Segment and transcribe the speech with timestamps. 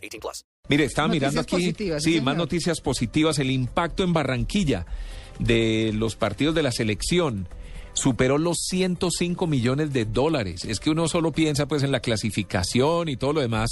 [0.00, 0.44] 18 plus.
[0.68, 4.86] Mire, estaba Noticias mirando aquí, positivas, sí, más noticias positivas, el impacto en Barranquilla
[5.38, 7.48] de los partidos de la selección
[7.92, 10.64] superó los 105 millones de dólares.
[10.64, 13.70] Es que uno solo piensa pues en la clasificación y todo lo demás,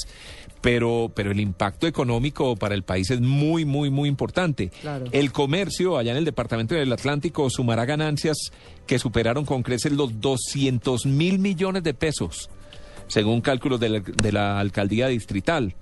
[0.61, 4.71] pero, pero el impacto económico para el país es muy, muy, muy importante.
[4.81, 5.07] Claro.
[5.13, 8.37] El comercio allá en el departamento del Atlántico sumará ganancias
[8.87, 12.51] que superaron con creces los 200 mil millones de pesos
[13.07, 15.75] según cálculos de la, de la alcaldía distrital.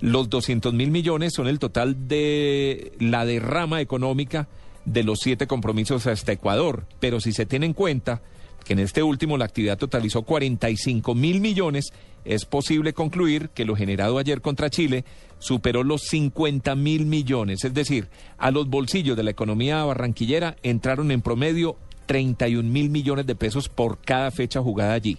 [0.00, 4.48] Los 200 mil millones son el total de la derrama económica
[4.84, 6.86] de los siete compromisos hasta Ecuador.
[7.00, 8.22] Pero si se tiene en cuenta
[8.64, 11.92] que en este último la actividad totalizó 45 mil millones,
[12.24, 15.04] es posible concluir que lo generado ayer contra Chile
[15.38, 17.64] superó los 50 mil millones.
[17.64, 23.26] Es decir, a los bolsillos de la economía barranquillera entraron en promedio 31 mil millones
[23.26, 25.18] de pesos por cada fecha jugada allí.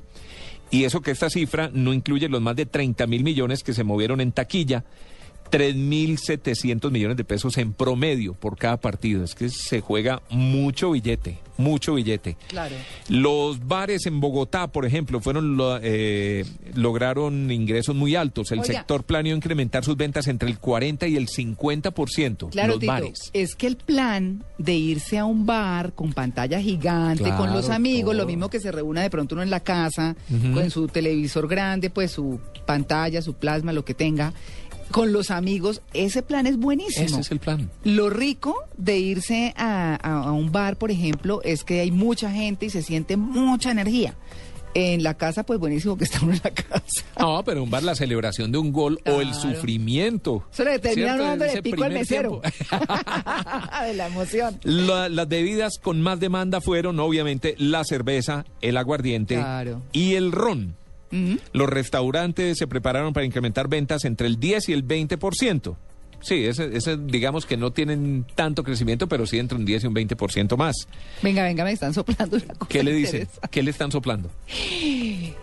[0.72, 3.84] Y eso que esta cifra no incluye los más de 30 mil millones que se
[3.84, 4.86] movieron en taquilla,
[5.52, 9.24] 3.700 millones de pesos en promedio por cada partido.
[9.24, 12.38] Es que se juega mucho billete, mucho billete.
[12.48, 12.76] Claro.
[13.10, 18.52] Los bares en Bogotá, por ejemplo, fueron eh, lograron ingresos muy altos.
[18.52, 18.74] El Oiga.
[18.74, 22.50] sector planeó incrementar sus ventas entre el 40 y el 50%.
[22.50, 23.30] Claro, los Tito, bares.
[23.34, 28.16] es que el plan de irse a un bar con pantalla gigante, con los amigos,
[28.16, 30.16] lo mismo que se reúna de pronto uno en la casa,
[30.54, 34.34] con su televisor grande, pues su pantalla, su plasma, lo que tenga,
[34.92, 37.06] con los amigos, ese plan es buenísimo.
[37.06, 37.70] Ese es el plan.
[37.84, 42.32] Lo rico de irse a, a- a un bar, por ejemplo, es que hay mucha
[42.32, 44.16] gente y se siente mucha energía.
[44.74, 47.04] En la casa, pues buenísimo que uno en la casa.
[47.20, 50.46] No, pero un bar, la celebración de un gol o el sufrimiento.
[50.54, 51.24] Eso le termina ¿Cierto?
[51.26, 52.42] dando de pico al mesero.
[53.86, 54.60] de la emoción.
[54.64, 59.82] La- las bebidas con más demanda fueron obviamente la cerveza, el aguardiente Claro.
[59.92, 60.76] y el ron.
[61.54, 65.76] Los restaurantes se prepararon para incrementar ventas entre el 10 y el 20%.
[66.22, 69.88] Sí, ese, ese, digamos que no tienen tanto crecimiento, pero sí entre un 10 y
[69.88, 70.76] un 20% más.
[71.22, 73.48] Venga, venga, me están soplando una cosa ¿Qué le interesante.
[73.50, 74.30] ¿Qué le están soplando?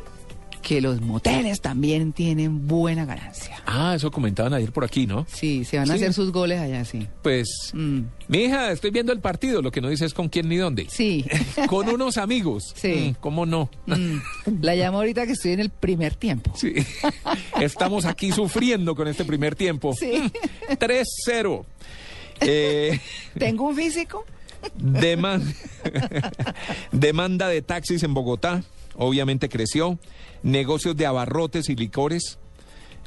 [0.68, 3.62] Que los moteles también tienen buena ganancia.
[3.64, 5.24] Ah, eso comentaban ayer por aquí, ¿no?
[5.32, 7.06] Sí, se van a hacer sus goles allá, sí.
[7.22, 10.46] Pues, Mm, mi hija, estoy viendo el partido, lo que no dice es con quién
[10.46, 10.86] ni dónde.
[10.90, 11.24] Sí.
[11.68, 12.74] Con unos amigos.
[12.76, 13.12] Sí.
[13.12, 13.70] Mm, ¿Cómo no?
[13.86, 14.18] Mm,
[14.60, 16.52] La llamo ahorita que estoy en el primer tiempo.
[16.54, 16.74] Sí.
[17.60, 19.94] Estamos aquí sufriendo con este primer tiempo.
[19.94, 20.30] Sí.
[20.68, 21.64] 3-0.
[22.42, 23.00] Eh,
[23.38, 24.26] Tengo un físico.
[24.78, 25.54] deman-
[26.92, 28.62] demanda de taxis en Bogotá,
[28.98, 29.98] obviamente creció.
[30.42, 32.38] Negocios de abarrotes y licores,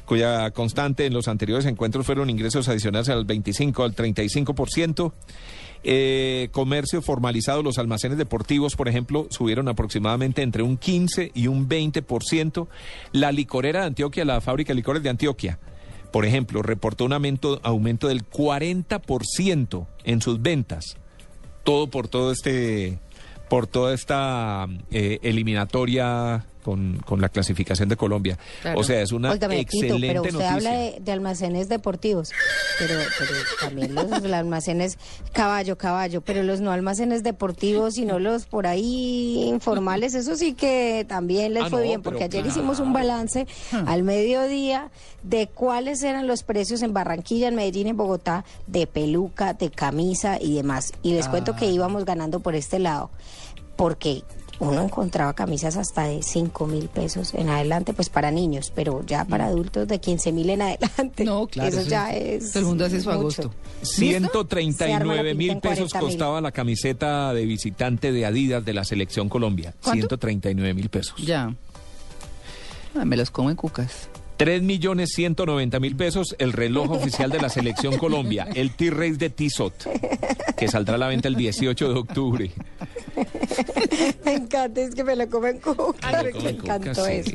[0.06, 5.12] cuya constante en los anteriores encuentros fueron ingresos adicionales al 25 al 35%.
[5.84, 11.68] Eh, comercio formalizado, los almacenes deportivos, por ejemplo, subieron aproximadamente entre un 15 y un
[11.68, 12.68] 20%.
[13.12, 15.58] La licorera de Antioquia, la fábrica de licores de Antioquia,
[16.12, 20.96] por ejemplo, reportó un aumento, aumento del 40% en sus ventas.
[21.64, 22.98] Todo por todo este,
[23.52, 28.38] por toda esta eh, eliminatoria con, con la clasificación de Colombia.
[28.62, 28.80] Claro.
[28.80, 30.54] O sea, es una Tito, excelente pero usted noticia.
[30.54, 32.30] habla de, de almacenes deportivos,
[32.78, 33.30] pero, pero
[33.60, 34.98] también los, los almacenes
[35.32, 41.04] caballo, caballo, pero los no almacenes deportivos, sino los por ahí informales, eso sí que
[41.08, 42.48] también les Ah, fue no, bien, porque ayer claro.
[42.48, 43.46] hicimos un balance
[43.86, 44.90] al mediodía
[45.22, 50.38] de cuáles eran los precios en Barranquilla, en Medellín, en Bogotá, de peluca, de camisa
[50.40, 50.92] y demás.
[51.02, 53.10] Y les cuento que íbamos ganando por este lado,
[53.76, 54.22] porque
[54.62, 59.24] uno encontraba camisas hasta de 5 mil pesos en adelante, pues para niños, pero ya
[59.24, 61.24] para adultos de 15 mil en adelante.
[61.24, 61.68] No, claro.
[61.68, 62.52] Eso ya es.
[62.52, 63.18] Todo el mundo hace su mucho.
[63.18, 63.54] agosto.
[63.82, 66.00] Se arma 139 la mil pesos 40.000.
[66.00, 69.74] costaba la camiseta de visitante de Adidas de la Selección Colombia.
[69.82, 70.06] ¿Cuánto?
[70.06, 71.16] 139 mil pesos.
[71.24, 71.54] Ya.
[72.94, 74.08] Ah, me los como en cucas.
[74.36, 79.30] 3 millones 190 mil pesos el reloj oficial de la Selección Colombia, el T-Race de
[79.30, 79.74] Tissot,
[80.56, 82.50] que saldrá a la venta el 18 de octubre.
[84.24, 85.76] Me encanta, es que me lo comen con.
[85.76, 87.12] Me lo me encantó casi.
[87.12, 87.30] eso.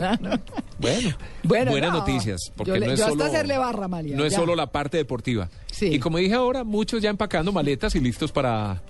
[0.79, 1.99] Bueno, Bueno, buenas no.
[1.99, 4.39] noticias, porque Yo le- no es yo hasta solo hacerle barra, Amalia, no es ya.
[4.39, 5.49] solo la parte deportiva.
[5.71, 5.87] Sí.
[5.87, 8.81] Y como dije ahora, muchos ya empacando maletas y listos para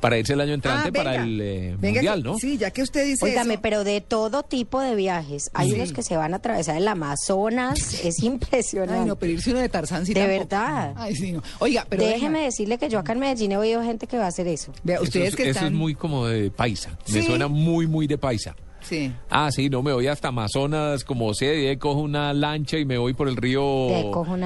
[0.00, 2.38] para irse el año entrante Ah, para el eh, Venga, mundial, que- ¿no?
[2.38, 3.62] Sí, ya que usted dice Óigame, eso.
[3.62, 5.50] pero de todo tipo de viajes.
[5.54, 5.74] Hay Sí.
[5.74, 9.00] unos que se van a atravesar el Amazonas, es impresionante.
[9.02, 10.38] Ay, no, pero irse uno de Tarzán sí De tampoco.
[10.40, 10.94] verdad.
[10.96, 11.42] Ay, sí, no.
[11.58, 14.24] Oiga, pero Déjeme venga, decirle que yo acá en Medellín he oído gente que va
[14.24, 14.72] a hacer eso.
[14.82, 15.66] vea, Eso ustedes es- que eso están...
[15.66, 16.96] es muy como de paisa.
[17.12, 18.54] Me suena muy, muy de paisa.
[18.80, 19.12] Sí.
[19.28, 22.96] Ah, sí, no, me voy hasta Amazonas, como y ahí cojo una lancha y me
[22.96, 23.88] voy por el río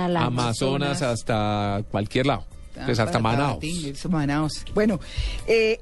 [0.08, 0.26] lancha.
[0.26, 2.44] Amazonas hasta cualquier lado.
[2.74, 3.48] Pues Ah, hasta para Manaus.
[3.60, 4.64] Tabatín, eso, Manaus.
[4.74, 4.98] Bueno,
[5.46, 5.78] eh,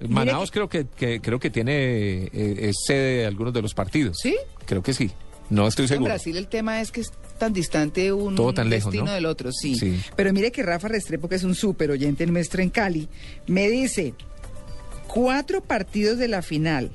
[0.51, 4.19] creo que, que- creo que tiene eh, es sede de algunos de los partidos.
[4.21, 4.37] ¿Sí?
[4.67, 5.11] Creo que sí.
[5.51, 6.11] No estoy En seguro.
[6.11, 9.15] Brasil el tema es que es tan distante un Todo tan lejos, destino ¿no?
[9.15, 9.75] del otro, sí.
[9.75, 10.01] Sí.
[10.15, 13.09] Pero mire que Rafa Restrepo, que es un súper oyente nuestro en Cali,
[13.49, 14.15] me dice,
[15.09, 16.91] cuatro partidos de la final,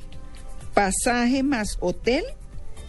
[0.73, 2.23] pasaje más hotel,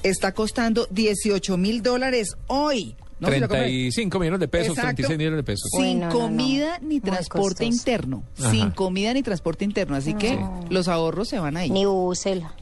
[0.02, 2.94] está costando 18 mil dólares hoy.
[3.18, 4.96] No se lo compra- 35 millones de pesos, Exacto.
[5.06, 5.70] 36 millones de pesos.
[5.74, 6.18] Sin no, no, no.
[6.20, 8.22] comida ni transporte interno.
[8.38, 8.50] Ajá.
[8.50, 9.96] Sin comida ni transporte interno.
[9.96, 11.70] Así que los ahorros se van ahí.
[11.70, 12.54] Ni bucela.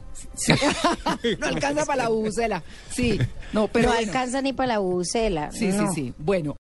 [1.39, 2.63] no alcanza para la bucela.
[2.89, 3.19] Sí.
[3.53, 4.07] No, pero no bueno.
[4.07, 5.51] alcanza ni para la bucela.
[5.51, 5.93] Sí, no.
[5.93, 6.13] sí, sí.
[6.17, 6.53] Bueno.